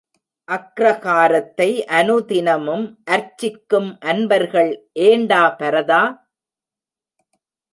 [0.47, 1.67] அக்ரகாரத்தை
[1.91, 4.71] அனுதினமும் அர்ச்சிக்கும் அன்பர்கள்
[5.01, 6.01] ஏண்டா பரதா!